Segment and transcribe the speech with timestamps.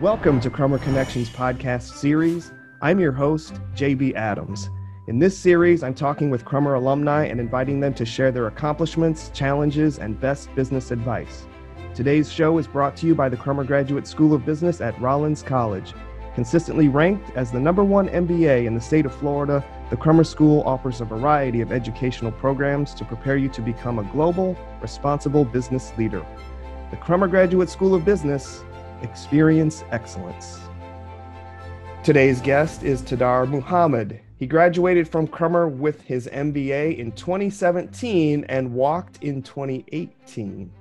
[0.00, 2.50] Welcome to Crummer Connections podcast series.
[2.82, 4.68] I'm your host, JB Adams.
[5.06, 9.30] In this series, I'm talking with Crummer alumni and inviting them to share their accomplishments,
[9.32, 11.46] challenges, and best business advice.
[11.94, 15.44] Today's show is brought to you by the Crummer Graduate School of Business at Rollins
[15.44, 15.94] College.
[16.34, 20.64] Consistently ranked as the number one MBA in the state of Florida, the Crummer School
[20.66, 25.96] offers a variety of educational programs to prepare you to become a global, responsible business
[25.96, 26.26] leader.
[26.90, 28.64] The Crummer Graduate School of Business,
[29.04, 30.58] experience excellence.
[32.02, 34.20] Today's guest is Tadar Muhammad.
[34.36, 40.72] He graduated from Crummer with his MBA in 2017 and walked in 2018.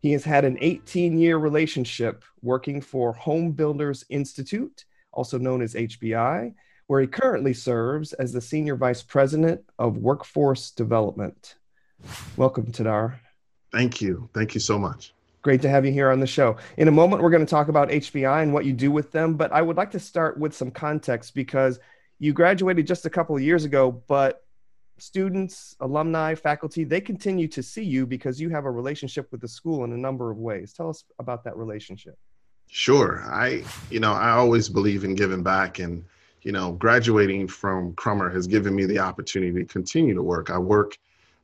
[0.00, 5.74] He has had an 18 year relationship working for Home Builders Institute, also known as
[5.74, 6.52] HBI,
[6.88, 11.54] where he currently serves as the Senior Vice President of Workforce Development.
[12.36, 13.20] Welcome, Tadar.
[13.70, 14.28] Thank you.
[14.34, 15.14] Thank you so much.
[15.42, 16.56] Great to have you here on the show.
[16.76, 19.34] In a moment, we're going to talk about HBI and what you do with them,
[19.34, 21.80] but I would like to start with some context because
[22.20, 24.44] you graduated just a couple of years ago, but
[24.98, 29.48] students, alumni, faculty, they continue to see you because you have a relationship with the
[29.48, 30.72] school in a number of ways.
[30.72, 32.16] Tell us about that relationship.
[32.68, 33.24] Sure.
[33.26, 36.04] I, you know, I always believe in giving back and,
[36.42, 40.50] you know, graduating from Crummer has given me the opportunity to continue to work.
[40.50, 40.96] I work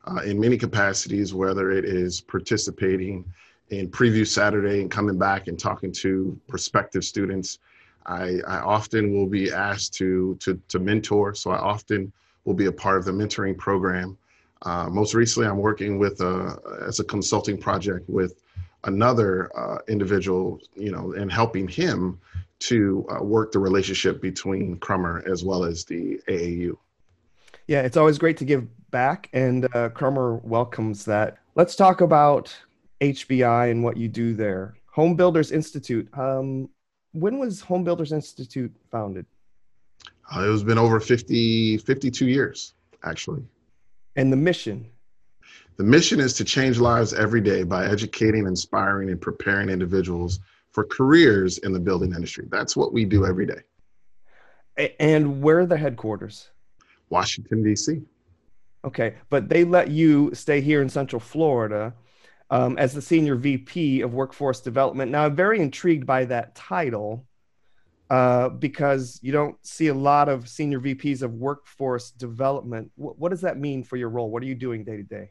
[0.07, 3.25] uh, in many capacities, whether it is participating
[3.71, 7.59] in Preview Saturday and coming back and talking to prospective students.
[8.07, 11.35] I, I often will be asked to, to, to mentor.
[11.35, 12.11] So I often
[12.45, 14.17] will be a part of the mentoring program.
[14.63, 18.43] Uh, most recently, I'm working with a, as a consulting project with
[18.85, 22.19] another uh, individual, you know, and helping him
[22.61, 26.77] to uh, work the relationship between Crummer as well as the AAU.
[27.67, 31.39] Yeah, it's always great to give back, and uh, Crummer welcomes that.
[31.55, 32.57] Let's talk about
[33.01, 34.77] HBI and what you do there.
[34.93, 36.09] Home Builders Institute.
[36.17, 36.69] Um,
[37.13, 39.27] when was Home Builders Institute founded?
[40.35, 43.43] Uh, it has been over 50, 52 years, actually.
[44.17, 44.91] And the mission?
[45.77, 50.41] The mission is to change lives every day by educating, inspiring, and preparing individuals
[50.73, 52.47] for careers in the building industry.
[52.51, 54.91] That's what we do every day.
[55.01, 56.51] And where are the headquarters?
[57.11, 58.03] Washington, D.C.
[58.85, 61.95] Okay, but they let you stay here in Central Florida
[62.51, 65.11] um, as the Senior VP of Workforce Development.
[65.11, 67.27] Now, I'm very intrigued by that title
[68.11, 72.91] uh, because you don't see a lot of senior VPs of workforce development.
[72.97, 74.31] W- what does that mean for your role?
[74.31, 75.31] What are you doing day to day?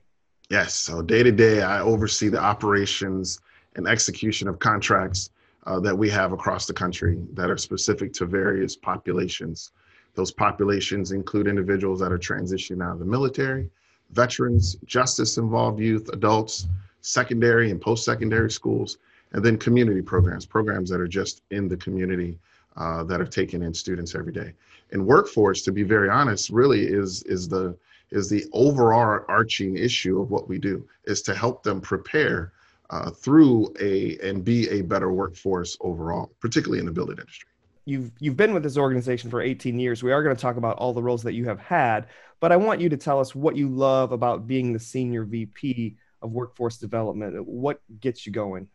[0.50, 3.40] Yes, so day to day, I oversee the operations
[3.76, 5.32] and execution of contracts
[5.66, 9.72] uh, that we have across the country that are specific to various populations.
[10.14, 13.70] Those populations include individuals that are transitioning out of the military,
[14.12, 16.68] veterans, justice involved youth, adults,
[17.08, 18.98] secondary and post secondary schools,
[19.32, 22.38] and then community programs, programs that are just in the community
[22.76, 24.54] uh, that are taking in students every day.
[24.92, 27.76] And workforce, to be very honest, really is is the
[28.12, 32.54] is the overall arching issue of what we do is to help them prepare
[32.90, 37.50] uh, through a and be a better workforce overall, particularly in the building industry.
[37.86, 40.04] You've you've been with this organization for 18 years.
[40.04, 42.08] We are going to talk about all the roles that you have had,
[42.40, 45.98] but I want you to tell us what you love about being the senior VP
[46.22, 47.46] of workforce development.
[47.46, 48.68] What gets you going?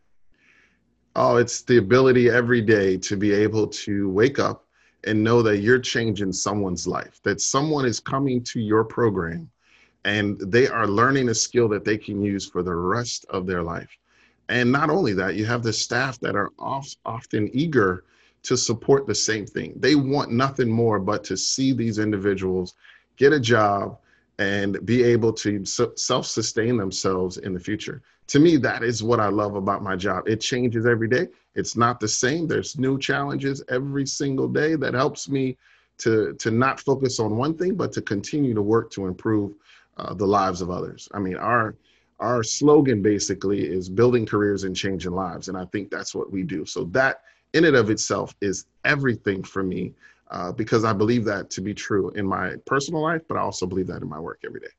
[1.15, 4.65] Oh, it's the ability every day to be able to wake up
[5.03, 9.49] and know that you're changing someone's life, that someone is coming to your program
[10.05, 13.63] and they are learning a skill that they can use for the rest of their
[13.63, 13.89] life.
[14.49, 18.03] And not only that, you have the staff that are oft, often eager
[18.43, 19.73] to support the same thing.
[19.77, 22.73] They want nothing more but to see these individuals
[23.15, 23.99] get a job
[24.39, 29.19] and be able to self sustain themselves in the future to me, that is what
[29.19, 30.27] I love about my job.
[30.27, 31.27] It changes every day.
[31.55, 32.47] It's not the same.
[32.47, 35.57] There's new challenges every single day that helps me
[35.99, 39.53] to to not focus on one thing, but to continue to work to improve
[39.97, 41.07] uh, the lives of others.
[41.13, 41.75] I mean, our
[42.19, 46.43] our slogan basically is building careers and changing lives, and I think that's what we
[46.43, 46.65] do.
[46.65, 47.21] So that
[47.53, 49.93] in and of itself is everything for me
[50.33, 53.67] uh, because I believe that to be true in my personal life, but I also
[53.67, 54.73] believe that in my work every day.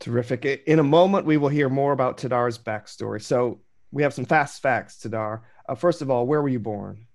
[0.00, 0.44] Terrific.
[0.66, 3.22] In a moment, we will hear more about Tadar's backstory.
[3.22, 3.60] So
[3.92, 5.42] we have some fast facts, Tadar.
[5.68, 7.06] Uh, first of all, where were you born?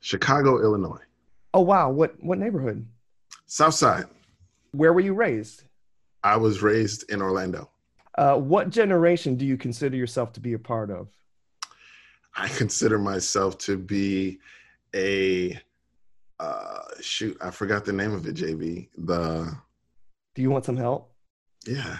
[0.00, 1.02] Chicago, Illinois.
[1.52, 1.90] Oh wow!
[1.90, 2.86] What what neighborhood?
[3.46, 4.06] South Side.
[4.72, 5.64] Where were you raised?
[6.24, 7.70] I was raised in Orlando.
[8.16, 11.08] Uh, what generation do you consider yourself to be a part of?
[12.34, 14.38] I consider myself to be
[14.94, 15.60] a
[16.40, 17.36] uh, shoot.
[17.40, 18.34] I forgot the name of it.
[18.34, 18.88] JB.
[18.98, 19.56] The.
[20.34, 21.12] Do you want some help?
[21.66, 21.96] Yeah.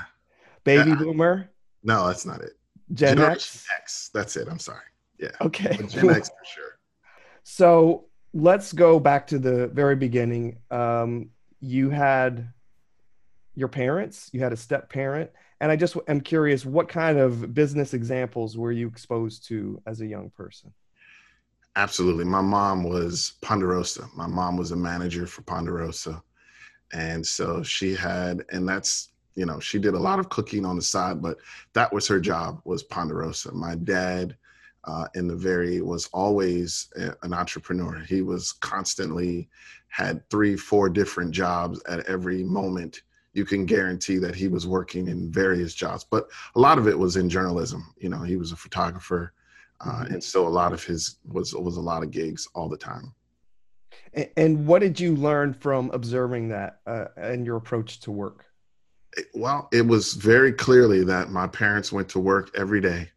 [0.65, 0.97] Baby yeah.
[0.97, 1.51] boomer?
[1.83, 2.53] No, that's not it.
[2.93, 3.67] Gen X?
[3.79, 4.11] X.
[4.13, 4.49] That's it.
[4.49, 4.85] I'm sorry.
[5.19, 5.31] Yeah.
[5.41, 5.77] Okay.
[5.89, 6.65] Gen X for sure.
[7.47, 10.57] So let's go back to the very beginning.
[10.71, 11.29] Um,
[11.61, 12.55] you had
[13.55, 17.53] your parents, you had a step parent, and I just am curious what kind of
[17.53, 20.73] business examples were you exposed to as a young person?
[21.77, 22.25] Absolutely.
[22.25, 24.09] My mom was Ponderosa.
[24.15, 26.23] My mom was a manager for Ponderosa.
[26.93, 30.77] And so she had, and that's, you know, she did a lot of cooking on
[30.77, 31.39] the side, but
[31.73, 33.53] that was her job was Ponderosa.
[33.53, 34.37] My dad
[34.85, 37.99] uh, in the very was always a, an entrepreneur.
[38.07, 39.49] He was constantly
[39.89, 43.03] had three, four different jobs at every moment.
[43.33, 46.97] You can guarantee that he was working in various jobs, but a lot of it
[46.97, 47.93] was in journalism.
[47.97, 49.33] You know, he was a photographer,
[49.85, 52.77] uh, and so a lot of his was was a lot of gigs all the
[52.77, 53.15] time.
[54.13, 58.47] And, and what did you learn from observing that uh, and your approach to work?
[59.35, 63.11] Well, it was very clearly that my parents went to work every day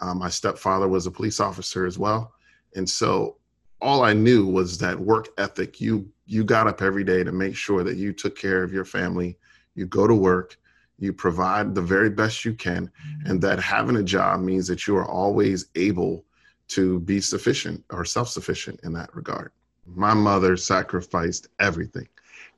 [0.00, 2.32] um, my stepfather was a police officer as well,
[2.74, 3.36] and so
[3.80, 5.80] all I knew was that work ethic.
[5.80, 8.84] You you got up every day to make sure that you took care of your
[8.84, 9.38] family.
[9.74, 10.58] You go to work,
[10.98, 12.90] you provide the very best you can,
[13.24, 16.24] and that having a job means that you are always able
[16.68, 19.52] to be sufficient or self-sufficient in that regard.
[19.86, 22.08] My mother sacrificed everything,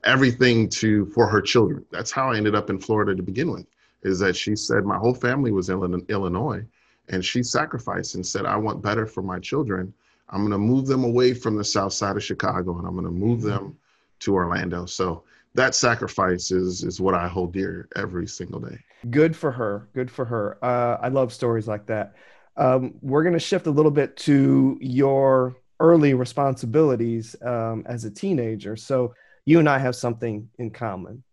[0.05, 1.85] everything to for her children.
[1.91, 3.67] That's how I ended up in Florida to begin with.
[4.03, 6.65] Is that she said my whole family was in Illinois,
[7.09, 9.93] and she sacrificed and said, I want better for my children.
[10.31, 13.07] I'm going to move them away from the south side of Chicago and I'm going
[13.07, 13.49] to move mm-hmm.
[13.49, 13.79] them
[14.21, 14.85] to Orlando.
[14.87, 15.25] So
[15.59, 18.79] that sacrifice is, is what I hold dear every single day.
[19.11, 19.89] Good for her.
[19.93, 20.57] Good for her.
[20.65, 22.15] Uh, I love stories like that.
[22.57, 28.11] Um, we're going to shift a little bit to your early responsibilities um, as a
[28.11, 28.77] teenager.
[28.77, 29.15] So
[29.47, 31.25] you and I have something in common.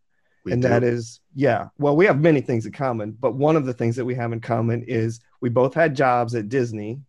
[0.43, 0.69] We and do.
[0.69, 3.95] that is, yeah, well, we have many things in common, but one of the things
[3.95, 6.99] that we have in common is we both had jobs at Disney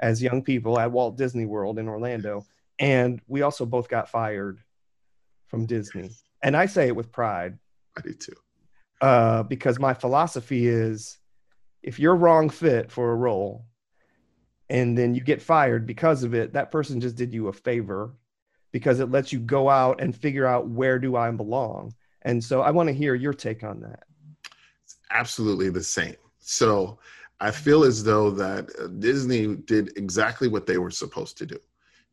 [0.00, 2.44] as young people at Walt Disney World in Orlando.
[2.78, 4.58] And we also both got fired
[5.48, 6.10] from Disney.
[6.42, 7.58] And I say it with pride.
[7.96, 8.34] I do too.
[9.00, 11.18] Uh, because my philosophy is
[11.82, 13.64] if you're wrong fit for a role
[14.70, 18.14] and then you get fired because of it, that person just did you a favor
[18.70, 21.92] because it lets you go out and figure out where do I belong
[22.22, 24.04] and so I want to hear your take on that.
[24.84, 26.16] It's absolutely the same.
[26.38, 26.98] So
[27.40, 31.58] I feel as though that uh, Disney did exactly what they were supposed to do.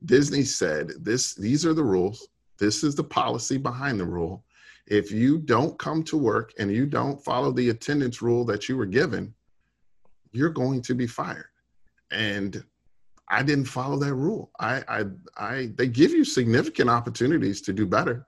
[0.05, 2.27] Disney said, "This these are the rules.
[2.59, 4.43] This is the policy behind the rule.
[4.87, 8.77] If you don't come to work and you don't follow the attendance rule that you
[8.77, 9.33] were given,
[10.31, 11.49] you're going to be fired."
[12.11, 12.63] And
[13.27, 14.51] I didn't follow that rule.
[14.59, 15.05] I I
[15.37, 18.25] I they give you significant opportunities to do better.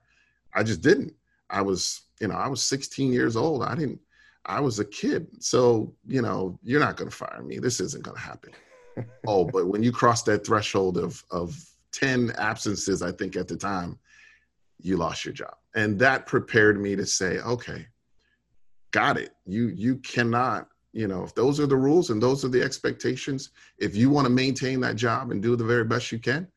[0.53, 1.13] I just didn't.
[1.51, 3.63] I was, you know, I was 16 years old.
[3.63, 3.99] I didn't,
[4.45, 5.27] I was a kid.
[5.39, 7.59] So, you know, you're not going to fire me.
[7.59, 8.51] This isn't going to happen.
[9.27, 11.63] oh, but when you cross that threshold of, of
[11.93, 13.99] 10 absences, I think at the time,
[14.79, 15.55] you lost your job.
[15.75, 17.85] And that prepared me to say, okay,
[18.91, 19.35] got it.
[19.45, 23.51] You, you cannot, you know, if those are the rules and those are the expectations,
[23.77, 26.47] if you want to maintain that job and do the very best you can,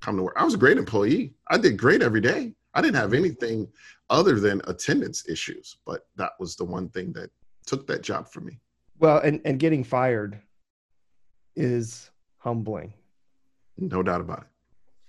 [0.00, 0.34] come to work.
[0.36, 1.34] I was a great employee.
[1.48, 2.54] I did great every day.
[2.74, 3.66] I didn't have anything
[4.10, 5.78] other than attendance issues.
[5.86, 7.30] But that was the one thing that
[7.66, 8.60] took that job for me.
[8.98, 10.40] Well, and, and getting fired
[11.56, 12.92] is humbling.
[13.76, 14.46] No doubt about it.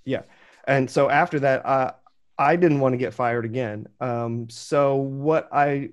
[0.06, 0.24] Yeah.
[0.68, 1.94] And so after that, i
[2.38, 3.88] I didn't want to get fired again.
[4.00, 5.90] Um, so what I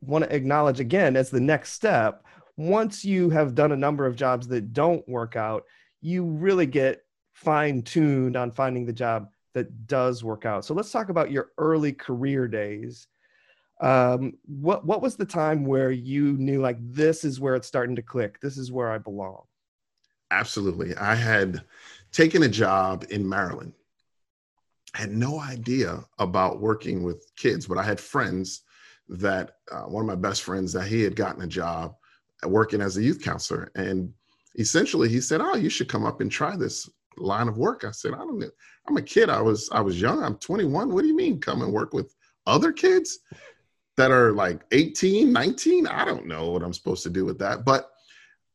[0.00, 2.24] want to acknowledge again as the next step,
[2.56, 5.64] once you have done a number of jobs that don't work out,
[6.00, 10.64] you really get fine tuned on finding the job that does work out.
[10.64, 13.08] So let's talk about your early career days.
[13.80, 17.96] Um, what what was the time where you knew like this is where it's starting
[17.96, 18.38] to click?
[18.40, 19.42] This is where I belong.
[20.30, 20.94] Absolutely.
[20.96, 21.64] I had
[22.12, 23.72] taken a job in Maryland.
[24.94, 28.62] I had no idea about working with kids, but I had friends
[29.08, 31.94] that uh, one of my best friends that he had gotten a job
[32.44, 34.12] working as a youth counselor, and
[34.58, 37.90] essentially he said, "Oh, you should come up and try this line of work." I
[37.90, 38.50] said, "I don't know."
[38.88, 39.28] I'm a kid.
[39.28, 40.22] I was I was young.
[40.22, 40.92] I'm 21.
[40.92, 42.14] What do you mean come and work with
[42.46, 43.20] other kids
[43.96, 45.86] that are like 18, 19?
[45.86, 47.90] I don't know what I'm supposed to do with that, but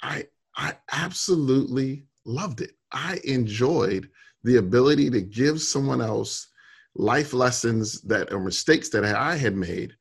[0.01, 2.71] I I absolutely loved it.
[2.95, 4.09] I enjoyed
[4.43, 6.47] the ability to give someone else
[6.95, 9.93] life lessons that or mistakes that I had made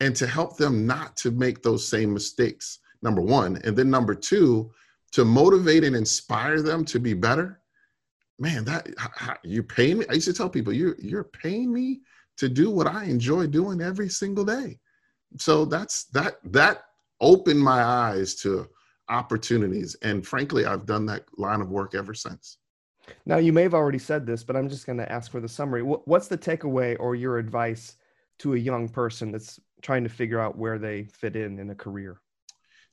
[0.00, 2.78] and to help them not to make those same mistakes.
[3.02, 4.70] Number 1, and then number 2,
[5.12, 7.60] to motivate and inspire them to be better
[8.38, 8.88] man, that
[9.42, 10.04] you pay me.
[10.08, 12.00] I used to tell people, you're you're paying me
[12.36, 14.78] to do what I enjoy doing every single day.
[15.38, 16.84] So that's that that
[17.20, 18.68] opened my eyes to
[19.08, 22.58] opportunities, and frankly, I've done that line of work ever since.
[23.26, 25.48] Now, you may have already said this, but I'm just going to ask for the
[25.48, 25.82] summary.
[25.82, 27.96] What's the takeaway or your advice
[28.38, 31.74] to a young person that's trying to figure out where they fit in in a
[31.74, 32.20] career?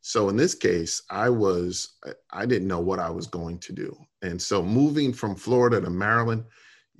[0.02, 1.98] So in this case, I was
[2.32, 3.96] I didn't know what I was going to do.
[4.22, 6.44] And so moving from Florida to Maryland,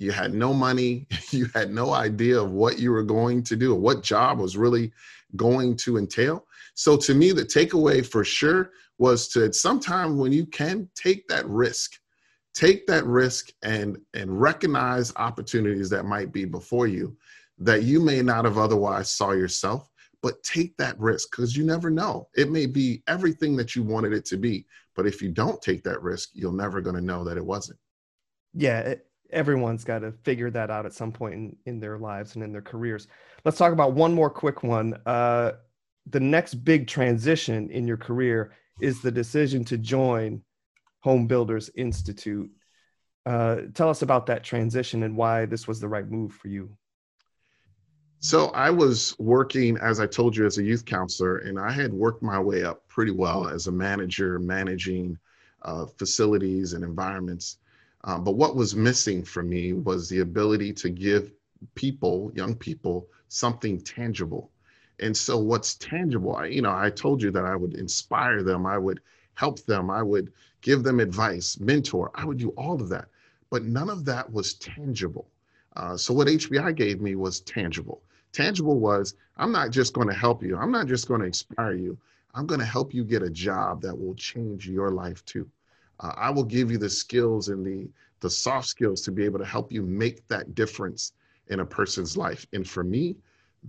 [0.02, 3.74] you had no money, you had no idea of what you were going to do,
[3.74, 4.92] or what job was really
[5.36, 6.48] going to entail.
[6.74, 11.48] So to me, the takeaway for sure was to sometime when you can take that
[11.48, 12.00] risk,
[12.54, 17.16] take that risk and and recognize opportunities that might be before you
[17.60, 19.88] that you may not have otherwise saw yourself
[20.24, 22.28] but take that risk because you never know.
[22.36, 25.84] It may be everything that you wanted it to be, but if you don't take
[25.84, 27.80] that risk, you're never going to know that it wasn't.
[28.54, 28.96] Yeah,
[29.32, 32.52] everyone's got to figure that out at some point in, in their lives and in
[32.52, 33.08] their careers.
[33.46, 35.00] Let's talk about one more quick one.
[35.06, 35.54] Uh,
[36.10, 40.42] the next big transition in your career is the decision to join
[41.02, 42.50] Home Builders Institute.
[43.26, 46.76] Uh, tell us about that transition and why this was the right move for you.
[48.20, 51.92] So I was working, as I told you, as a youth counselor, and I had
[51.92, 55.18] worked my way up pretty well as a manager, managing
[55.64, 57.58] uh, facilities and environments.
[58.04, 61.32] Um, but what was missing for me was the ability to give
[61.76, 64.52] people, young people, something tangible.
[65.00, 66.36] And so, what's tangible?
[66.36, 69.02] I, you know, I told you that I would inspire them, I would
[69.34, 70.32] help them, I would
[70.62, 73.08] give them advice, mentor, I would do all of that.
[73.50, 75.28] But none of that was tangible.
[75.76, 78.02] Uh, so, what HBI gave me was tangible.
[78.32, 81.74] Tangible was I'm not just going to help you, I'm not just going to inspire
[81.74, 81.98] you,
[82.34, 85.50] I'm going to help you get a job that will change your life too.
[86.02, 87.90] Uh, I will give you the skills and the
[88.20, 91.14] the soft skills to be able to help you make that difference
[91.48, 92.46] in a person's life.
[92.54, 93.16] And for me,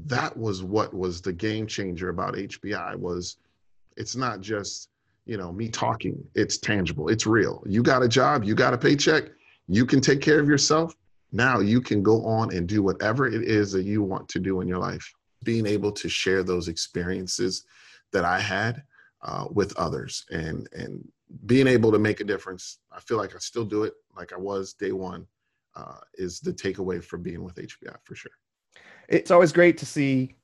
[0.05, 3.39] that was what was the game changer about HBI was
[3.97, 4.91] it's not just
[5.25, 8.79] you know me talking it's tangible it's real you got a job you got a
[8.79, 9.25] paycheck
[9.69, 10.97] you can take care of yourself
[11.33, 14.61] now you can go on and do whatever it is that you want to do
[14.61, 15.13] in your life.
[15.45, 17.65] Being able to share those experiences
[18.13, 18.83] that I had
[19.23, 21.07] uh, with others and and
[21.47, 22.79] being able to make a difference.
[22.91, 25.27] I feel like I still do it like I was day one.
[25.75, 28.33] Uh, is the takeaway for being with HBI for sure.
[29.09, 30.37] It's always great to see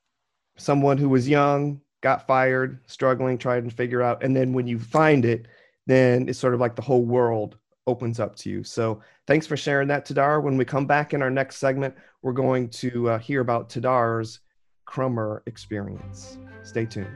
[0.57, 4.79] someone who was young, got fired, struggling, trying to figure out, and then when you
[4.79, 5.47] find it,
[5.87, 8.63] then it's sort of like the whole world opens up to you.
[8.63, 10.43] So thanks for sharing that, Tadar.
[10.43, 14.41] When we come back in our next segment, we're going to uh, hear about Tadar's
[14.87, 16.39] Crummer experience.
[16.63, 17.09] Stay tuned.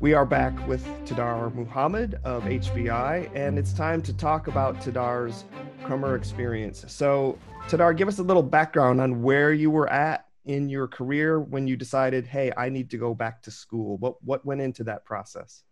[0.00, 5.44] We are back with Tadar Muhammad of HBI, and it's time to talk about Tadar's
[5.82, 6.84] Crummer experience.
[6.86, 7.36] So,
[7.66, 11.66] Tadar, give us a little background on where you were at in your career when
[11.66, 13.96] you decided, hey, I need to go back to school.
[13.96, 15.64] What what went into that process?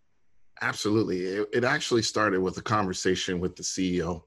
[0.61, 1.21] Absolutely.
[1.21, 4.23] It, it actually started with a conversation with the CEO.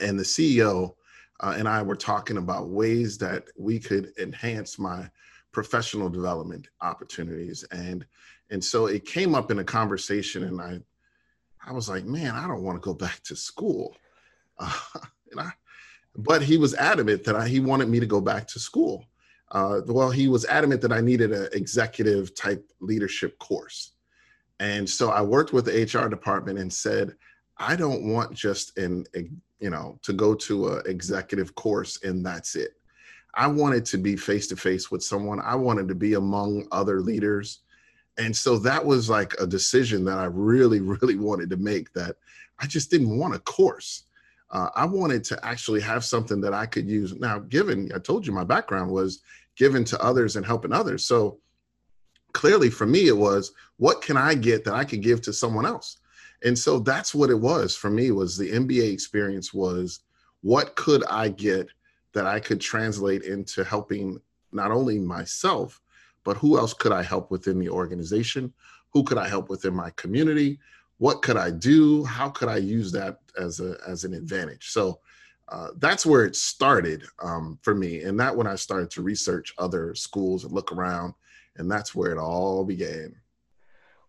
[0.00, 0.94] And the CEO
[1.40, 5.10] uh, and I were talking about ways that we could enhance my
[5.52, 7.64] professional development opportunities.
[7.64, 8.06] And
[8.50, 10.80] and so it came up in a conversation, and I,
[11.66, 13.96] I was like, man, I don't want to go back to school.
[14.58, 14.72] Uh,
[15.30, 15.50] and I,
[16.16, 19.04] but he was adamant that I, he wanted me to go back to school.
[19.50, 23.92] Uh, well, he was adamant that I needed an executive type leadership course.
[24.60, 27.14] And so I worked with the HR department and said,
[27.56, 29.04] I don't want just an,
[29.60, 32.72] you know, to go to a executive course and that's it.
[33.34, 35.40] I wanted to be face to face with someone.
[35.40, 37.60] I wanted to be among other leaders
[38.18, 42.16] and so that was like a decision that I really, really wanted to make that
[42.58, 44.04] I just didn't want a course.
[44.50, 47.14] Uh, I wanted to actually have something that I could use.
[47.14, 49.22] Now, given I told you my background was
[49.56, 51.06] given to others and helping others.
[51.06, 51.38] So
[52.32, 55.66] clearly for me, it was what can I get that I could give to someone
[55.66, 55.98] else?
[56.44, 60.00] And so that's what it was for me was the MBA experience was
[60.42, 61.68] what could I get
[62.14, 64.20] that I could translate into helping
[64.52, 65.80] not only myself,
[66.28, 68.52] but who else could I help within the organization?
[68.92, 70.60] Who could I help within my community?
[70.98, 72.04] What could I do?
[72.04, 74.68] How could I use that as a as an advantage?
[74.68, 75.00] So
[75.48, 79.54] uh, that's where it started um, for me, and that when I started to research
[79.56, 81.14] other schools and look around,
[81.56, 83.16] and that's where it all began.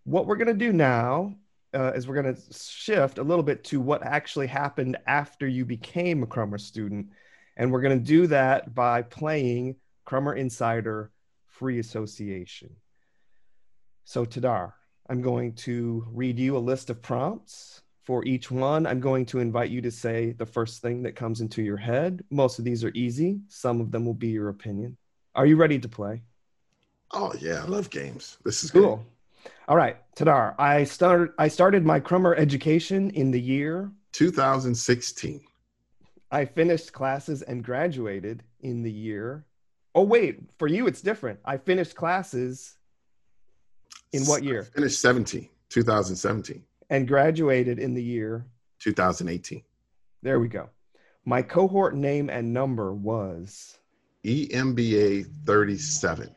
[0.04, 1.36] What we're gonna do now
[1.74, 6.22] uh, is we're to shift a little bit to what actually happened after you became
[6.24, 7.12] a Crummer student.
[7.56, 11.12] And we're to do that by playing Crummer Insider
[11.60, 12.70] free association.
[14.06, 14.72] So Tadar,
[15.10, 17.82] I'm going to read you a list of prompts.
[18.04, 21.42] For each one, I'm going to invite you to say the first thing that comes
[21.42, 22.24] into your head.
[22.32, 23.42] Most of these are easy.
[23.50, 24.98] Some of them will be your opinion.
[25.36, 26.24] Are you ready to play?
[27.12, 28.38] Oh yeah, I love games.
[28.46, 28.96] This is cool.
[28.96, 29.52] Good.
[29.68, 30.56] All right, Tadar.
[30.58, 31.34] I started.
[31.38, 35.42] I started my Crummer education in the year 2016.
[36.32, 39.46] I finished classes and graduated in the year.
[40.00, 41.42] Oh wait, for you it's different.
[41.44, 42.78] I finished classes
[44.14, 44.62] in what year?
[44.62, 46.64] I finished 17, 2017.
[46.90, 48.46] And graduated in the year
[48.80, 49.62] 2018.
[50.22, 50.70] There we go.
[51.26, 53.78] My cohort name and number was
[54.24, 56.34] EMBA 37.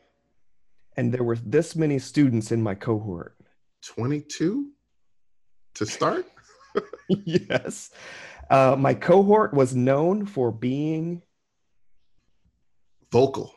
[0.97, 3.37] And there were this many students in my cohort
[3.83, 4.71] 22
[5.75, 6.25] to start?
[7.07, 7.91] yes.
[8.49, 11.23] Uh, my cohort was known for being
[13.13, 13.53] vocal.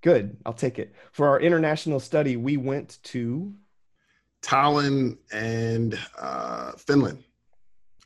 [0.00, 0.38] Good.
[0.46, 0.94] I'll take it.
[1.12, 3.52] For our international study, we went to
[4.42, 7.22] Tallinn and uh, Finland,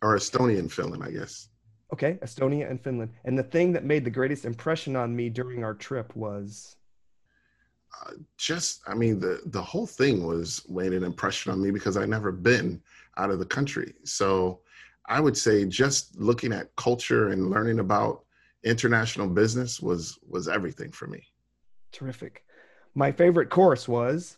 [0.03, 1.49] or Estonia and Finland, I guess.
[1.93, 3.11] Okay, Estonia and Finland.
[3.25, 6.75] And the thing that made the greatest impression on me during our trip was
[8.01, 11.97] uh, just, I mean, the the whole thing was made an impression on me because
[11.97, 12.83] I'd never been
[13.17, 13.95] out of the country.
[14.03, 14.61] So
[15.07, 18.25] I would say just looking at culture and learning about
[18.65, 21.23] international business was was everything for me.
[21.91, 22.45] Terrific.
[22.95, 24.37] My favorite course was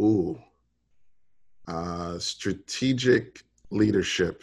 [0.00, 0.38] ooh
[1.68, 4.42] uh strategic leadership.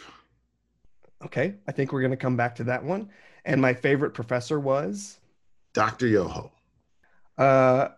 [1.24, 3.10] Okay, I think we're going to come back to that one.
[3.44, 5.18] And my favorite professor was
[5.74, 6.06] Dr.
[6.06, 6.50] Yoho.
[7.38, 7.88] Uh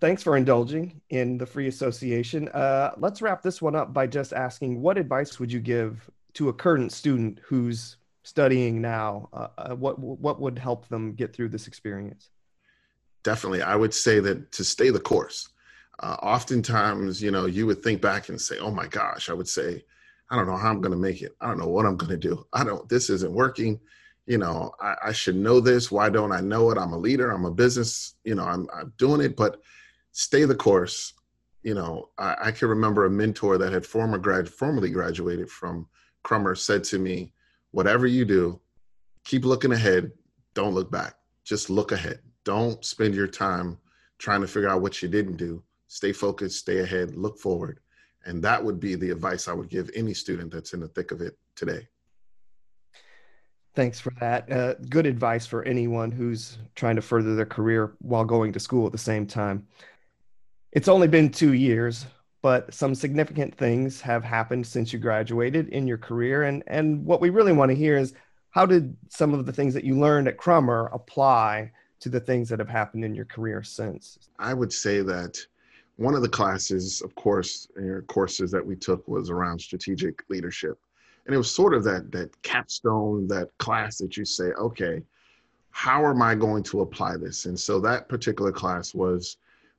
[0.00, 2.48] thanks for indulging in the free association.
[2.48, 6.48] Uh, let's wrap this one up by just asking what advice would you give to
[6.48, 9.28] a current student who's studying now?
[9.32, 12.30] Uh, uh, what what would help them get through this experience?
[13.22, 15.48] Definitely, I would say that to stay the course.
[16.00, 19.48] Uh, oftentimes, you know, you would think back and say, "Oh my gosh," I would
[19.48, 19.84] say,
[20.30, 21.36] "I don't know how I'm going to make it.
[21.40, 22.46] I don't know what I'm going to do.
[22.52, 22.88] I don't.
[22.88, 23.80] This isn't working."
[24.26, 25.90] you know, I, I, should know this.
[25.90, 26.78] Why don't I know it?
[26.78, 27.30] I'm a leader.
[27.30, 28.14] I'm a business.
[28.24, 29.60] You know, I'm, I'm doing it, but
[30.10, 31.14] stay the course.
[31.62, 35.86] You know, I, I can remember a mentor that had former grad, formerly graduated from
[36.24, 37.32] Crummer said to me,
[37.76, 38.58] whatever you do,
[39.22, 40.10] keep looking ahead.
[40.54, 41.16] Don't look back.
[41.44, 42.20] Just look ahead.
[42.42, 43.76] Don't spend your time
[44.16, 45.62] trying to figure out what you didn't do.
[45.86, 47.80] Stay focused, stay ahead, look forward.
[48.24, 51.10] And that would be the advice I would give any student that's in the thick
[51.10, 51.86] of it today.
[53.74, 54.50] Thanks for that.
[54.50, 58.86] Uh, good advice for anyone who's trying to further their career while going to school
[58.86, 59.66] at the same time.
[60.72, 62.06] It's only been two years,
[62.42, 66.44] but some significant things have happened since you graduated in your career.
[66.44, 68.14] And, and what we really want to hear is
[68.50, 72.48] how did some of the things that you learned at Crummer apply to the things
[72.48, 74.18] that have happened in your career since?
[74.38, 75.38] I would say that
[75.96, 80.78] one of the classes, of course, your courses that we took was around strategic leadership
[81.26, 85.02] and it was sort of that that capstone that class that you say okay
[85.70, 89.36] how am i going to apply this and so that particular class was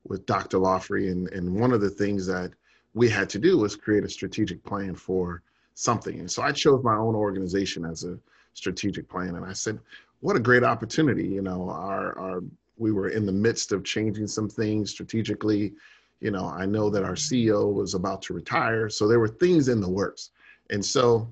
[0.09, 2.51] with dr Lawfrey and, and one of the things that
[2.93, 5.43] we had to do was create a strategic plan for
[5.73, 6.19] something.
[6.19, 8.17] And so i chose my own organization as a
[8.53, 9.79] strategic plan and i said
[10.21, 12.43] what a great opportunity you know our our
[12.77, 15.73] we were in the midst of changing some things strategically.
[16.19, 19.67] You know i know that our ceo was about to retire so there were things
[19.69, 20.31] in the works.
[20.71, 21.31] And so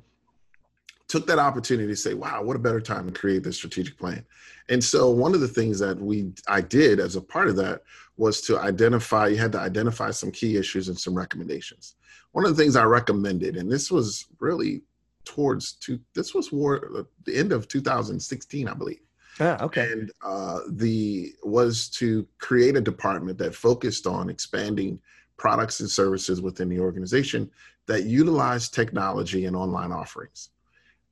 [1.08, 4.26] took that opportunity to say, wow, what a better time to create this strategic plan.
[4.70, 7.82] And so one of the things that we I did as a part of that
[8.18, 11.96] was to identify, you had to identify some key issues and some recommendations.
[12.32, 14.82] One of the things I recommended, and this was really
[15.26, 19.00] towards two, this was war, the end of 2016, I believe.
[19.40, 19.92] Ah, okay.
[19.92, 25.00] And uh, the was to create a department that focused on expanding
[25.38, 27.52] products and services within the organization
[27.88, 30.50] that utilize technology and online offerings.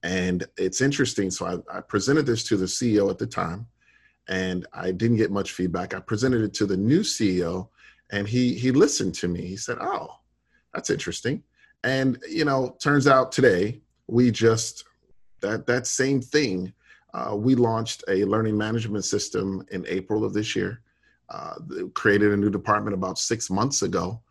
[0.03, 1.31] And it's interesting.
[1.31, 3.65] So I, I, presented this to the CEO at the time,
[4.27, 5.93] and I didn't get much feedback.
[5.93, 7.69] I presented it to the new CEO,
[8.11, 9.45] and he he listened to me.
[9.45, 10.09] He said, "Oh,
[10.73, 11.41] that's interesting."
[11.85, 14.83] And you know, turns out today we just
[15.39, 16.73] that that same thing.
[17.13, 20.81] Uh, we launched a learning management system in April of this year.
[21.29, 21.55] Uh,
[21.93, 24.21] created a new department about six months ago,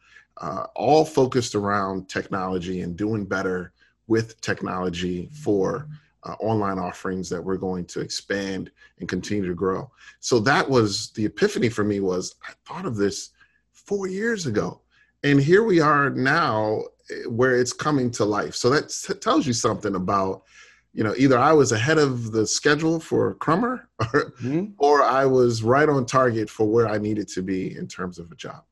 [0.42, 3.72] uh, all focused around technology and doing better
[4.06, 5.88] with technology for
[6.24, 9.90] uh, online offerings that we're going to expand and continue to grow.
[10.20, 13.30] So that was the epiphany for me was I thought of this
[13.72, 14.80] 4 years ago.
[15.24, 18.54] And here we are now eh, where it's coming to life.
[18.54, 20.44] So that tells you something about
[20.92, 24.66] you know either I was ahead of the schedule for Crummer or, mm-hmm.
[24.78, 28.30] or I was right on target for where I needed to be in terms of
[28.30, 28.62] a job.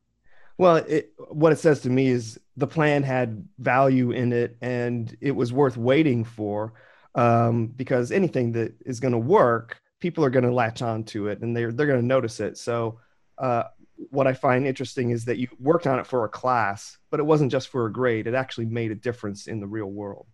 [0.60, 5.16] Well, it, what it says to me is the plan had value in it and
[5.22, 6.74] it was worth waiting for
[7.14, 11.28] um, because anything that is going to work people are going to latch on to
[11.28, 12.58] it and they're they're going to notice it.
[12.58, 13.00] So
[13.38, 13.62] uh,
[14.10, 17.24] what I find interesting is that you worked on it for a class, but it
[17.24, 18.26] wasn't just for a grade.
[18.26, 20.26] It actually made a difference in the real world.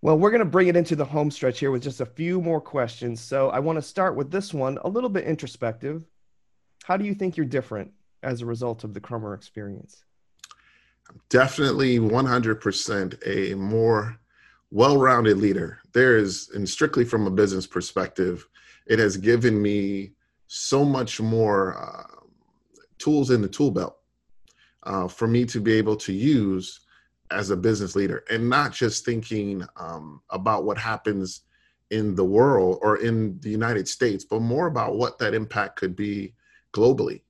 [0.00, 2.40] Well, we're going to bring it into the home stretch here with just a few
[2.40, 3.20] more questions.
[3.20, 6.04] So I want to start with this one, a little bit introspective.
[6.84, 7.90] How do you think you're different
[8.24, 10.04] as a result of the Crummer experience?
[11.28, 14.18] Definitely 100% a more
[14.70, 15.78] well rounded leader.
[15.92, 18.48] There is, and strictly from a business perspective,
[18.86, 20.12] it has given me
[20.46, 22.26] so much more uh,
[22.98, 23.98] tools in the tool belt
[24.84, 26.80] uh, for me to be able to use
[27.30, 31.42] as a business leader and not just thinking um, about what happens
[31.90, 35.94] in the world or in the United States, but more about what that impact could
[35.94, 36.34] be
[36.72, 37.22] globally.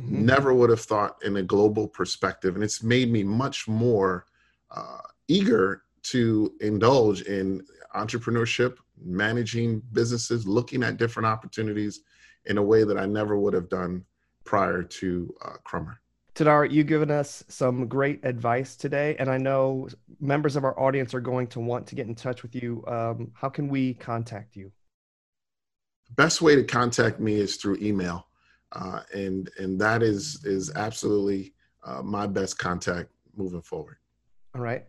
[0.00, 0.26] Mm-hmm.
[0.26, 2.54] Never would have thought in a global perspective.
[2.54, 4.26] And it's made me much more
[4.70, 12.00] uh, eager to indulge in entrepreneurship, managing businesses, looking at different opportunities
[12.46, 14.04] in a way that I never would have done
[14.44, 16.00] prior to uh, Crummer.
[16.34, 19.88] Tadar, you've given us some great advice today, and I know
[20.20, 22.84] members of our audience are going to want to get in touch with you.
[22.88, 24.72] Um, how can we contact you?
[26.08, 28.26] The best way to contact me is through email,
[28.74, 33.96] uh, and and that is is absolutely uh, my best contact moving forward.
[34.54, 34.84] All right.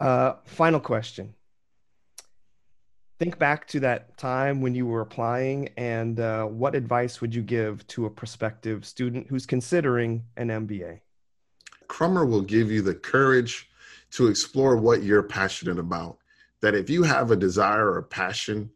[0.00, 1.34] Uh, final question
[3.18, 7.42] think back to that time when you were applying and uh, what advice would you
[7.42, 11.00] give to a prospective student who's considering an MBA?
[11.86, 13.68] Crummer will give you the courage
[14.10, 16.18] to explore what you're passionate about.
[16.60, 18.70] That if you have a desire or passion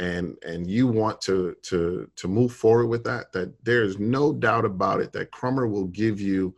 [0.00, 4.64] and and you want to to to move forward with that, that there's no doubt
[4.64, 6.54] about it that Crummer will give you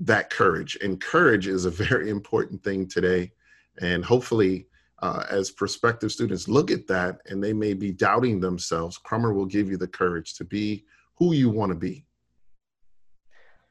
[0.00, 0.76] that courage.
[0.82, 3.32] And courage is a very important thing today.
[3.80, 4.66] And hopefully
[5.00, 9.46] uh, as prospective students look at that and they may be doubting themselves, Crummer will
[9.46, 12.04] give you the courage to be who you want to be.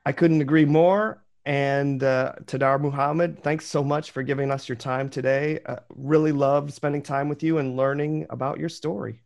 [0.06, 1.24] I couldn't agree more.
[1.46, 5.60] And uh, Tadar Muhammad, thanks so much for giving us your time today.
[5.66, 9.22] Uh, really loved spending time with you and learning about your story.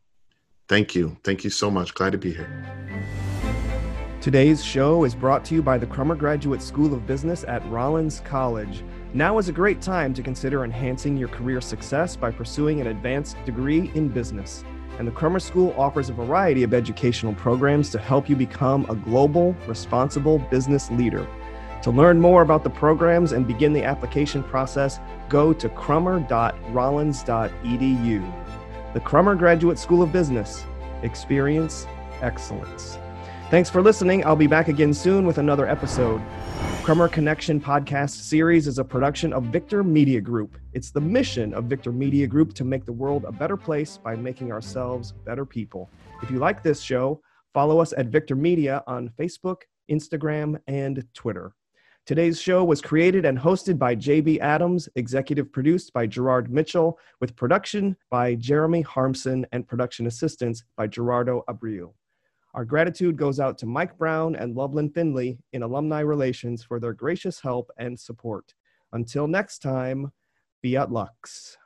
[0.67, 1.17] Thank you.
[1.23, 1.93] Thank you so much.
[1.93, 2.49] Glad to be here.
[4.21, 8.21] Today's show is brought to you by the Crummer Graduate School of Business at Rollins
[8.21, 8.84] College.
[9.13, 13.38] Now is a great time to consider enhancing your career success by pursuing an advanced
[13.45, 14.63] degree in business.
[14.97, 18.95] And the Crummer School offers a variety of educational programs to help you become a
[18.95, 21.28] global, responsible business leader.
[21.85, 28.33] To learn more about the programs and begin the application process, go to crummer.rollins.edu.
[28.95, 30.65] The Crummer Graduate School of Business.
[31.03, 31.85] Experience
[32.21, 32.97] excellence.
[33.51, 34.25] Thanks for listening.
[34.25, 36.23] I'll be back again soon with another episode.
[36.81, 40.57] Crummer Connection podcast series is a production of Victor Media Group.
[40.73, 44.15] It's the mission of Victor Media Group to make the world a better place by
[44.15, 45.91] making ourselves better people.
[46.23, 47.21] If you like this show,
[47.53, 49.57] follow us at Victor Media on Facebook,
[49.91, 51.53] Instagram, and Twitter.
[52.05, 57.35] Today's show was created and hosted by JB Adams, executive produced by Gerard Mitchell, with
[57.35, 61.95] production by Jeremy Harmson and production assistance by Gerardo Abril.
[62.53, 66.93] Our gratitude goes out to Mike Brown and Loveland Finley in Alumni Relations for their
[66.93, 68.53] gracious help and support.
[68.93, 70.11] Until next time,
[70.61, 71.57] fiat lux.